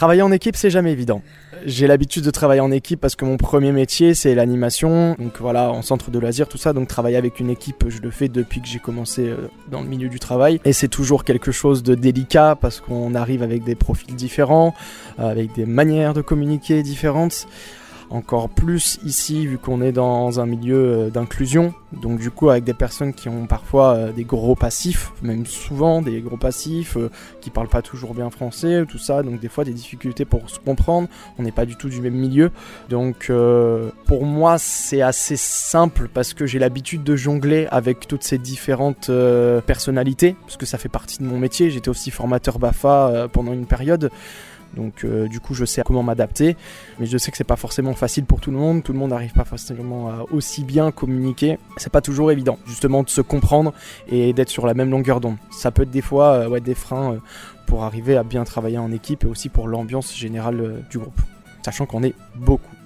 Travailler 0.00 0.22
en 0.22 0.32
équipe, 0.32 0.56
c'est 0.56 0.70
jamais 0.70 0.92
évident. 0.92 1.20
J'ai 1.66 1.86
l'habitude 1.86 2.24
de 2.24 2.30
travailler 2.30 2.62
en 2.62 2.70
équipe 2.70 2.98
parce 2.98 3.16
que 3.16 3.26
mon 3.26 3.36
premier 3.36 3.70
métier, 3.70 4.14
c'est 4.14 4.34
l'animation. 4.34 5.14
Donc 5.18 5.34
voilà, 5.40 5.70
en 5.70 5.82
centre 5.82 6.10
de 6.10 6.18
loisirs, 6.18 6.48
tout 6.48 6.56
ça. 6.56 6.72
Donc 6.72 6.88
travailler 6.88 7.18
avec 7.18 7.38
une 7.38 7.50
équipe, 7.50 7.84
je 7.86 8.00
le 8.00 8.10
fais 8.10 8.28
depuis 8.28 8.62
que 8.62 8.66
j'ai 8.66 8.78
commencé 8.78 9.28
euh, 9.28 9.50
dans 9.70 9.82
le 9.82 9.86
milieu 9.86 10.08
du 10.08 10.18
travail. 10.18 10.58
Et 10.64 10.72
c'est 10.72 10.88
toujours 10.88 11.22
quelque 11.22 11.52
chose 11.52 11.82
de 11.82 11.94
délicat 11.94 12.56
parce 12.58 12.80
qu'on 12.80 13.14
arrive 13.14 13.42
avec 13.42 13.62
des 13.62 13.74
profils 13.74 14.16
différents, 14.16 14.74
avec 15.18 15.52
des 15.52 15.66
manières 15.66 16.14
de 16.14 16.22
communiquer 16.22 16.82
différentes 16.82 17.46
encore 18.10 18.48
plus 18.48 18.98
ici 19.04 19.46
vu 19.46 19.56
qu'on 19.56 19.80
est 19.80 19.92
dans 19.92 20.40
un 20.40 20.46
milieu 20.46 20.76
euh, 20.76 21.10
d'inclusion, 21.10 21.72
donc 21.92 22.18
du 22.18 22.30
coup 22.30 22.50
avec 22.50 22.64
des 22.64 22.74
personnes 22.74 23.14
qui 23.14 23.28
ont 23.28 23.46
parfois 23.46 23.94
euh, 23.94 24.12
des 24.12 24.24
gros 24.24 24.56
passifs, 24.56 25.12
même 25.22 25.46
souvent 25.46 26.02
des 26.02 26.20
gros 26.20 26.36
passifs, 26.36 26.96
euh, 26.96 27.10
qui 27.40 27.50
parlent 27.50 27.68
pas 27.68 27.82
toujours 27.82 28.14
bien 28.14 28.28
français, 28.30 28.84
tout 28.88 28.98
ça, 28.98 29.22
donc 29.22 29.40
des 29.40 29.48
fois 29.48 29.64
des 29.64 29.72
difficultés 29.72 30.24
pour 30.24 30.50
se 30.50 30.58
comprendre, 30.58 31.08
on 31.38 31.44
n'est 31.44 31.52
pas 31.52 31.64
du 31.64 31.76
tout 31.76 31.88
du 31.88 32.00
même 32.00 32.14
milieu, 32.14 32.50
donc 32.88 33.30
pour 34.06 34.24
moi 34.24 34.58
c'est 34.58 35.02
assez 35.02 35.36
simple 35.36 36.08
parce 36.12 36.34
que 36.34 36.46
j'ai 36.46 36.58
l'habitude 36.58 37.04
de 37.04 37.16
jongler 37.16 37.68
avec 37.70 38.08
toutes 38.08 38.24
ces 38.24 38.38
différentes 38.38 39.10
personnalités, 39.66 40.36
parce 40.42 40.56
que 40.56 40.66
ça 40.66 40.78
fait 40.78 40.88
partie 40.88 41.18
de 41.18 41.24
mon 41.24 41.38
métier, 41.38 41.70
j'étais 41.70 41.88
aussi 41.88 42.10
formateur 42.10 42.58
BAFA 42.58 43.28
pendant 43.32 43.52
une 43.52 43.66
période, 43.66 44.10
Donc 44.74 45.04
euh, 45.04 45.28
du 45.28 45.40
coup 45.40 45.54
je 45.54 45.64
sais 45.64 45.82
comment 45.84 46.02
m'adapter, 46.02 46.56
mais 46.98 47.06
je 47.06 47.18
sais 47.18 47.30
que 47.30 47.36
c'est 47.36 47.44
pas 47.44 47.56
forcément 47.56 47.94
facile 47.94 48.24
pour 48.24 48.40
tout 48.40 48.50
le 48.50 48.56
monde, 48.56 48.82
tout 48.82 48.92
le 48.92 48.98
monde 48.98 49.10
n'arrive 49.10 49.32
pas 49.32 49.44
forcément 49.44 50.08
à 50.08 50.24
aussi 50.30 50.64
bien 50.64 50.90
communiquer. 50.92 51.58
C'est 51.76 51.92
pas 51.92 52.00
toujours 52.00 52.30
évident, 52.30 52.58
justement 52.66 53.02
de 53.02 53.08
se 53.08 53.20
comprendre 53.20 53.72
et 54.08 54.32
d'être 54.32 54.50
sur 54.50 54.66
la 54.66 54.74
même 54.74 54.90
longueur 54.90 55.20
d'onde. 55.20 55.36
Ça 55.50 55.70
peut 55.70 55.82
être 55.82 55.90
des 55.90 56.02
fois 56.02 56.48
euh, 56.48 56.60
des 56.60 56.74
freins 56.74 57.14
euh, 57.14 57.18
pour 57.66 57.84
arriver 57.84 58.16
à 58.16 58.22
bien 58.22 58.44
travailler 58.44 58.78
en 58.78 58.92
équipe 58.92 59.24
et 59.24 59.26
aussi 59.26 59.48
pour 59.48 59.68
l'ambiance 59.68 60.16
générale 60.16 60.84
du 60.90 60.98
groupe, 60.98 61.20
sachant 61.62 61.86
qu'on 61.86 62.02
est 62.02 62.14
beaucoup. 62.34 62.79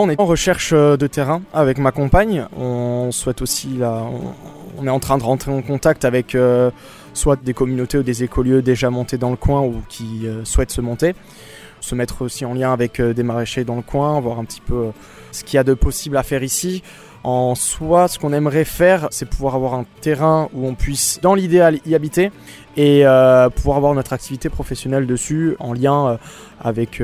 On 0.00 0.08
est 0.08 0.20
en 0.20 0.26
recherche 0.26 0.70
euh, 0.72 0.96
de 0.96 1.08
terrain 1.08 1.42
avec 1.52 1.78
ma 1.78 1.90
compagne. 1.90 2.46
On 2.56 3.10
souhaite 3.10 3.42
aussi, 3.42 3.78
là, 3.78 4.04
on, 4.78 4.86
est 4.86 4.90
en 4.90 5.00
train 5.00 5.18
de 5.18 5.24
rentrer 5.24 5.50
en 5.50 5.60
contact 5.60 6.04
avec 6.04 6.36
euh, 6.36 6.70
soit 7.14 7.42
des 7.42 7.52
communautés 7.52 7.98
ou 7.98 8.04
des 8.04 8.22
écolieux 8.22 8.62
déjà 8.62 8.90
montés 8.90 9.18
dans 9.18 9.30
le 9.30 9.36
coin 9.36 9.62
ou 9.62 9.82
qui 9.88 10.20
euh, 10.24 10.44
souhaitent 10.44 10.70
se 10.70 10.80
monter. 10.80 11.16
Se 11.80 11.96
mettre 11.96 12.22
aussi 12.22 12.44
en 12.44 12.54
lien 12.54 12.72
avec 12.72 13.00
des 13.00 13.22
maraîchers 13.22 13.64
dans 13.64 13.76
le 13.76 13.82
coin, 13.82 14.20
voir 14.20 14.38
un 14.38 14.44
petit 14.44 14.60
peu 14.60 14.90
ce 15.30 15.44
qu'il 15.44 15.56
y 15.56 15.58
a 15.58 15.64
de 15.64 15.74
possible 15.74 16.16
à 16.16 16.22
faire 16.22 16.42
ici. 16.42 16.82
En 17.22 17.54
soi, 17.54 18.08
ce 18.08 18.18
qu'on 18.18 18.32
aimerait 18.32 18.64
faire, 18.64 19.08
c'est 19.10 19.28
pouvoir 19.28 19.54
avoir 19.54 19.74
un 19.74 19.84
terrain 20.00 20.48
où 20.54 20.66
on 20.66 20.74
puisse, 20.74 21.20
dans 21.22 21.34
l'idéal, 21.34 21.78
y 21.86 21.94
habiter 21.94 22.32
et 22.76 23.04
pouvoir 23.54 23.76
avoir 23.76 23.94
notre 23.94 24.12
activité 24.12 24.48
professionnelle 24.48 25.06
dessus 25.06 25.54
en 25.60 25.72
lien 25.72 26.18
avec 26.60 27.00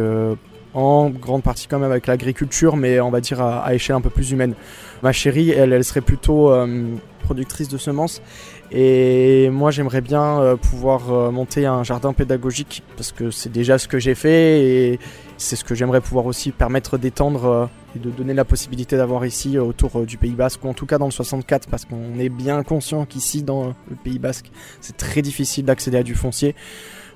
en 0.75 1.09
grande 1.09 1.43
partie 1.43 1.69
quand 1.69 1.79
même 1.79 1.91
avec 1.91 2.07
l'agriculture, 2.07 2.77
mais 2.77 3.01
on 3.01 3.11
va 3.11 3.21
dire 3.21 3.41
à, 3.41 3.73
échelle 3.75 3.97
un 3.97 4.01
peu 4.01 4.11
plus 4.11 4.33
humaine. 4.33 4.55
Ma 5.03 5.13
chérie, 5.13 5.51
elle, 5.51 5.83
serait 5.85 6.01
plutôt 6.01 6.51
euh, 6.51 6.97
productrice 7.23 7.69
de 7.69 7.79
semences, 7.79 8.21
et 8.73 9.49
moi 9.51 9.71
j'aimerais 9.71 10.01
bien 10.01 10.41
euh, 10.41 10.57
pouvoir 10.57 11.13
euh, 11.13 11.31
monter 11.31 11.67
un 11.67 11.85
jardin 11.85 12.13
pédagogique, 12.13 12.83
parce 12.97 13.13
que 13.13 13.31
c'est 13.31 13.53
déjà 13.53 13.79
ce 13.79 13.87
que 13.87 13.99
j'ai 13.99 14.15
fait, 14.15 14.63
et 14.63 14.99
c'est 15.37 15.57
ce 15.57 15.65
que 15.65 15.75
j'aimerais 15.75 16.01
pouvoir 16.01 16.27
aussi 16.27 16.51
permettre 16.51 16.99
d'étendre 16.99 17.69
et 17.95 17.99
de 18.01 18.11
donner 18.11 18.35
la 18.35 18.45
possibilité 18.45 18.97
d'avoir 18.97 19.25
ici 19.27 19.59
autour 19.59 20.05
du 20.05 20.19
Pays 20.19 20.33
Basque, 20.33 20.65
ou 20.65 20.69
en 20.69 20.75
tout 20.75 20.87
cas 20.87 20.99
dans 20.99 21.07
le 21.07 21.13
64, 21.13 21.69
parce 21.69 21.85
qu'on 21.85 22.19
est 22.19 22.29
bien 22.29 22.63
conscient 22.65 23.05
qu'ici 23.05 23.43
dans 23.45 23.75
le 23.89 23.97
Pays 24.03 24.19
Basque, 24.19 24.51
c'est 24.81 24.97
très 24.97 25.23
difficile 25.23 25.65
d'accéder 25.65 25.99
à 25.99 26.03
du 26.03 26.15
foncier. 26.15 26.57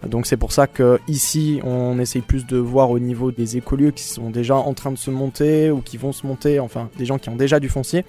Donc 0.06 0.26
c'est 0.26 0.36
pour 0.36 0.52
ça 0.52 0.66
que 0.66 1.00
ici 1.08 1.60
on 1.64 1.98
essaye 1.98 2.22
plus 2.22 2.46
de 2.46 2.56
voir 2.56 2.90
au 2.90 2.98
niveau 2.98 3.32
des 3.32 3.56
écolieux 3.56 3.90
qui 3.90 4.04
sont 4.04 4.30
déjà 4.30 4.54
en 4.54 4.74
train 4.74 4.92
de 4.92 4.98
se 4.98 5.10
monter 5.10 5.70
ou 5.70 5.80
qui 5.80 5.96
vont 5.96 6.12
se 6.12 6.26
monter, 6.26 6.60
enfin 6.60 6.88
des 6.98 7.06
gens 7.06 7.18
qui 7.18 7.28
ont 7.28 7.36
déjà 7.36 7.58
du 7.60 7.68
foncier. 7.68 8.04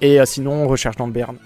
Et 0.00 0.20
euh, 0.20 0.24
sinon 0.26 0.52
on 0.52 0.68
recherche 0.68 0.96
dans 0.96 1.06
le 1.06 1.12
Béarn. 1.12 1.36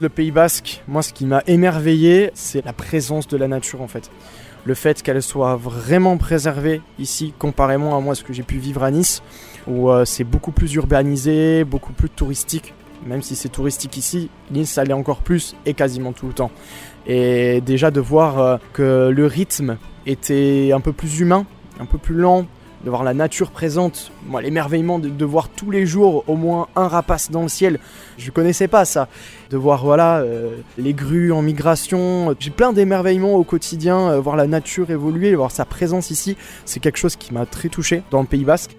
Le 0.00 0.08
Pays 0.10 0.32
Basque, 0.32 0.82
moi 0.86 1.02
ce 1.02 1.14
qui 1.14 1.24
m'a 1.24 1.42
émerveillé, 1.46 2.30
c'est 2.34 2.62
la 2.64 2.74
présence 2.74 3.26
de 3.28 3.36
la 3.36 3.48
nature 3.48 3.80
en 3.80 3.88
fait 3.88 4.10
le 4.64 4.74
fait 4.74 5.02
qu'elle 5.02 5.22
soit 5.22 5.56
vraiment 5.56 6.16
préservée 6.16 6.80
ici, 6.98 7.34
comparément 7.38 7.96
à 7.96 8.00
moi 8.00 8.14
ce 8.14 8.24
que 8.24 8.32
j'ai 8.32 8.42
pu 8.42 8.58
vivre 8.58 8.82
à 8.82 8.90
Nice, 8.90 9.22
où 9.66 9.90
euh, 9.90 10.04
c'est 10.04 10.24
beaucoup 10.24 10.52
plus 10.52 10.72
urbanisé, 10.74 11.64
beaucoup 11.64 11.92
plus 11.92 12.10
touristique. 12.10 12.74
Même 13.06 13.22
si 13.22 13.36
c'est 13.36 13.50
touristique 13.50 13.96
ici, 13.96 14.30
Nice 14.50 14.70
ça 14.70 14.84
l'est 14.84 14.94
encore 14.94 15.20
plus 15.20 15.54
et 15.66 15.74
quasiment 15.74 16.12
tout 16.12 16.26
le 16.26 16.32
temps. 16.32 16.50
Et 17.06 17.60
déjà 17.60 17.90
de 17.90 18.00
voir 18.00 18.38
euh, 18.38 18.56
que 18.72 19.10
le 19.14 19.26
rythme 19.26 19.76
était 20.06 20.70
un 20.74 20.80
peu 20.80 20.92
plus 20.92 21.20
humain, 21.20 21.44
un 21.78 21.86
peu 21.86 21.98
plus 21.98 22.14
lent, 22.14 22.46
de 22.84 22.90
voir 22.90 23.02
la 23.02 23.14
nature 23.14 23.50
présente, 23.50 24.12
moi 24.26 24.42
l'émerveillement 24.42 24.98
de, 24.98 25.24
voir 25.24 25.48
tous 25.48 25.70
les 25.70 25.86
jours 25.86 26.24
au 26.28 26.36
moins 26.36 26.68
un 26.76 26.86
rapace 26.86 27.30
dans 27.30 27.42
le 27.42 27.48
ciel, 27.48 27.78
je 28.18 28.30
connaissais 28.30 28.68
pas 28.68 28.84
ça. 28.84 29.08
De 29.50 29.56
voir 29.56 29.84
voilà 29.84 30.18
euh, 30.18 30.56
les 30.76 30.92
grues 30.92 31.32
en 31.32 31.40
migration, 31.40 32.34
j'ai 32.38 32.50
plein 32.50 32.72
d'émerveillements 32.72 33.34
au 33.34 33.44
quotidien, 33.44 34.10
euh, 34.10 34.20
voir 34.20 34.36
la 34.36 34.46
nature 34.46 34.90
évoluer, 34.90 35.34
voir 35.34 35.50
sa 35.50 35.64
présence 35.64 36.10
ici, 36.10 36.36
c'est 36.64 36.80
quelque 36.80 36.98
chose 36.98 37.16
qui 37.16 37.32
m'a 37.32 37.46
très 37.46 37.68
touché 37.68 38.02
dans 38.10 38.20
le 38.20 38.26
Pays 38.26 38.44
Basque. 38.44 38.76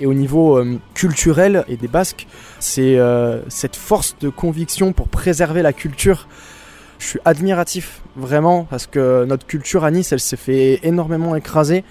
Et 0.00 0.06
au 0.06 0.14
niveau 0.14 0.58
euh, 0.58 0.78
culturel 0.94 1.64
et 1.68 1.76
des 1.76 1.88
Basques, 1.88 2.26
c'est 2.60 2.98
euh, 2.98 3.40
cette 3.48 3.76
force 3.76 4.16
de 4.20 4.28
conviction 4.28 4.92
pour 4.92 5.08
préserver 5.08 5.62
la 5.62 5.72
culture. 5.72 6.28
Je 6.98 7.06
suis 7.06 7.20
admiratif, 7.24 8.02
vraiment, 8.16 8.64
parce 8.64 8.86
que 8.86 9.24
notre 9.24 9.46
culture 9.46 9.84
à 9.84 9.90
Nice, 9.90 10.12
elle 10.12 10.20
s'est 10.20 10.36
fait 10.36 10.80
énormément 10.82 11.36
écraser. 11.36 11.84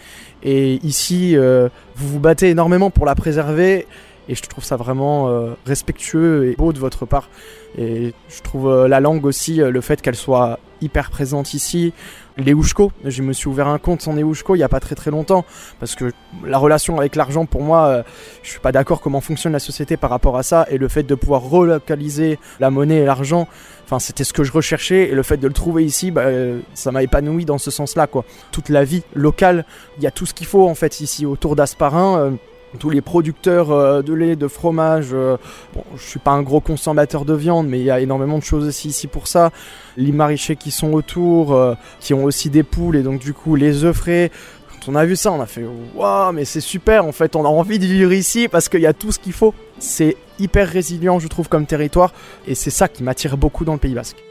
Et 0.44 0.76
ici, 0.86 1.36
euh, 1.36 1.70
vous 1.96 2.10
vous 2.10 2.20
battez 2.20 2.50
énormément 2.50 2.90
pour 2.90 3.06
la 3.06 3.16
préserver. 3.16 3.88
Et 4.30 4.36
je 4.36 4.42
trouve 4.42 4.64
ça 4.64 4.76
vraiment 4.76 5.30
respectueux 5.66 6.52
et 6.52 6.56
beau 6.56 6.74
de 6.74 6.80
votre 6.80 7.06
part. 7.06 7.30
Et 7.78 8.14
je 8.30 8.42
trouve 8.42 8.86
la 8.88 9.00
langue 9.00 9.26
aussi, 9.26 9.56
le 9.56 9.82
fait 9.82 10.02
qu'elle 10.02 10.16
soit 10.16 10.60
hyper 10.82 11.10
présente 11.10 11.54
ici 11.54 11.94
les 12.38 12.54
Oushko. 12.54 12.92
Je 13.04 13.24
me 13.24 13.34
suis 13.34 13.48
ouvert 13.48 13.68
un 13.68 13.80
compte 13.80 14.02
sans 14.02 14.16
Oushko 14.18 14.56
il 14.56 14.60
n'y 14.60 14.64
a 14.64 14.70
pas 14.70 14.80
très 14.80 14.96
très 14.96 15.12
longtemps 15.12 15.46
parce 15.80 15.96
que 15.96 16.12
la 16.46 16.58
relation 16.58 17.00
avec 17.00 17.16
l'argent 17.16 17.46
pour 17.46 17.62
moi, 17.62 17.86
euh, 17.88 18.04
je 18.44 18.52
suis 18.52 18.60
pas 18.60 18.72
d'accord 18.72 19.02
comment 19.02 19.22
fonctionne 19.22 19.54
la 19.54 19.60
société 19.60 19.98
par 19.98 20.10
rapport 20.10 20.38
à 20.38 20.44
ça 20.44 20.66
et 20.70 20.78
le 20.78 20.88
fait 20.88 21.04
de 21.04 21.16
pouvoir 21.16 21.42
relocaliser 21.42 22.40
la 22.60 22.70
monnaie 22.70 22.98
et 22.98 23.06
l'argent, 23.06 23.48
enfin 23.86 24.00
c'était 24.00 24.24
ce 24.24 24.34
que 24.34 24.44
je 24.44 24.52
recherchais 24.52 25.10
et 25.10 25.16
le 25.16 25.24
fait 25.24 25.38
de 25.38 25.48
le 25.48 25.54
trouver 25.54 25.84
ici, 25.84 26.12
bah, 26.12 26.22
euh, 26.22 26.60
ça 26.74 26.92
m'a 26.92 27.04
épanoui 27.04 27.46
dans 27.46 27.58
ce 27.58 27.72
sens-là 27.72 28.08
quoi. 28.08 28.24
Toute 28.52 28.70
la 28.70 28.84
vie 28.84 29.04
locale, 29.16 29.66
il 29.98 30.04
y 30.04 30.08
a 30.08 30.12
tout 30.12 30.26
ce 30.26 30.34
qu'il 30.34 30.48
faut 30.48 30.68
en 30.68 30.76
fait 30.76 31.00
ici 31.02 31.26
autour 31.26 31.56
d'Asparin. 31.56 32.38
Tous 32.80 32.90
les 32.90 33.02
producteurs 33.02 33.72
euh, 33.72 34.02
de 34.02 34.14
lait, 34.14 34.36
de 34.36 34.48
fromage. 34.48 35.10
Euh, 35.14 35.38
bon, 35.74 35.84
je 35.96 36.04
suis 36.04 36.20
pas 36.20 36.32
un 36.32 36.42
gros 36.42 36.60
consommateur 36.60 37.26
de 37.26 37.34
viande, 37.34 37.68
mais 37.68 37.80
il 37.80 37.86
y 37.86 37.92
a 37.92 38.00
énormément 38.00 38.38
de 38.38 38.44
choses 38.44 38.68
aussi 38.68 38.90
ici 38.90 39.08
pour 39.08 39.28
ça. 39.28 39.52
Les 39.96 40.12
maraîchers 40.12 40.58
qui 40.58 40.72
sont 40.72 40.94
autour, 40.94 41.54
euh, 41.54 41.76
qui 42.00 42.14
ont 42.14 42.26
aussi 42.26 42.50
des 42.50 42.64
poules 42.64 42.98
et 42.98 43.04
donc 43.04 43.20
du 43.22 43.34
coup 43.34 43.56
les 43.56 43.84
œufs 43.84 43.96
frais. 43.96 44.32
Quand 44.70 44.92
on 44.92 44.96
a 44.96 45.06
vu 45.06 45.16
ça, 45.16 45.32
on 45.32 45.42
a 45.42 45.46
fait 45.46 45.66
waouh, 45.96 46.34
mais 46.34 46.46
c'est 46.46 46.62
super. 46.62 47.06
En 47.06 47.14
fait, 47.14 47.36
on 47.36 47.46
a 47.46 47.50
envie 47.50 47.80
de 47.80 47.86
vivre 47.86 48.12
ici 48.12 48.48
parce 48.48 48.70
qu'il 48.70 48.82
y 48.82 48.88
a 48.88 48.94
tout 48.94 49.12
ce 49.12 49.20
qu'il 49.20 49.34
faut. 49.34 49.54
C'est 49.80 50.18
hyper 50.38 50.68
résilient, 50.68 51.20
je 51.20 51.28
trouve, 51.28 51.50
comme 51.50 51.66
territoire, 51.66 52.14
et 52.48 52.54
c'est 52.54 52.70
ça 52.70 52.88
qui 52.88 53.04
m'attire 53.04 53.38
beaucoup 53.38 53.66
dans 53.66 53.74
le 53.74 53.80
Pays 53.80 53.94
Basque. 53.94 54.27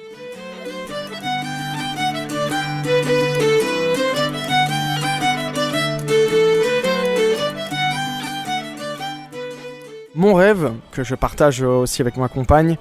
Mon 10.18 10.32
rêve, 10.32 10.72
que 10.92 11.04
je 11.04 11.14
partage 11.14 11.60
aussi 11.60 12.00
avec 12.00 12.16
ma 12.16 12.28
compagne, 12.28 12.78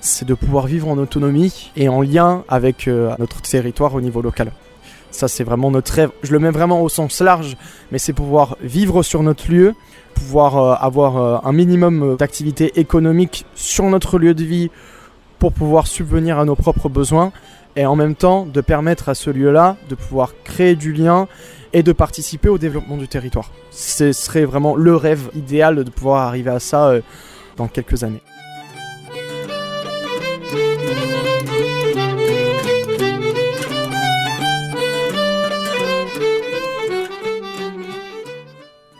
c'est 0.00 0.26
de 0.26 0.32
pouvoir 0.32 0.66
vivre 0.66 0.88
en 0.88 0.96
autonomie 0.96 1.70
et 1.76 1.90
en 1.90 2.00
lien 2.00 2.42
avec 2.48 2.88
euh, 2.88 3.14
notre 3.18 3.42
territoire 3.42 3.94
au 3.94 4.00
niveau 4.00 4.22
local. 4.22 4.50
Ça, 5.10 5.28
c'est 5.28 5.44
vraiment 5.44 5.70
notre 5.70 5.92
rêve. 5.92 6.10
Je 6.22 6.32
le 6.32 6.38
mets 6.38 6.50
vraiment 6.50 6.80
au 6.80 6.88
sens 6.88 7.20
large, 7.20 7.58
mais 7.92 7.98
c'est 7.98 8.14
pouvoir 8.14 8.56
vivre 8.62 9.02
sur 9.02 9.22
notre 9.22 9.50
lieu, 9.50 9.74
pouvoir 10.14 10.56
euh, 10.56 10.74
avoir 10.80 11.18
euh, 11.18 11.36
un 11.44 11.52
minimum 11.52 12.16
d'activité 12.16 12.72
économique 12.80 13.44
sur 13.54 13.84
notre 13.84 14.18
lieu 14.18 14.32
de 14.32 14.44
vie 14.44 14.70
pour 15.38 15.52
pouvoir 15.52 15.86
subvenir 15.86 16.38
à 16.38 16.46
nos 16.46 16.56
propres 16.56 16.88
besoins 16.88 17.30
et 17.76 17.84
en 17.84 17.94
même 17.94 18.14
temps 18.14 18.46
de 18.46 18.60
permettre 18.62 19.10
à 19.10 19.14
ce 19.14 19.28
lieu-là 19.28 19.76
de 19.90 19.96
pouvoir 19.96 20.32
créer 20.44 20.76
du 20.76 20.94
lien 20.94 21.28
et 21.72 21.82
de 21.82 21.92
participer 21.92 22.48
au 22.48 22.58
développement 22.58 22.96
du 22.96 23.08
territoire. 23.08 23.50
Ce 23.70 24.12
serait 24.12 24.44
vraiment 24.44 24.76
le 24.76 24.96
rêve 24.96 25.30
idéal 25.34 25.84
de 25.84 25.90
pouvoir 25.90 26.26
arriver 26.26 26.50
à 26.50 26.60
ça 26.60 26.88
euh, 26.88 27.00
dans 27.56 27.68
quelques 27.68 28.04
années. 28.04 28.22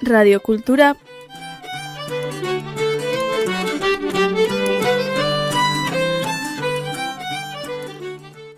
Radio 0.06 0.40
Cultura. 0.40 0.94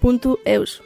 Punto 0.00 0.38
eus. 0.46 0.82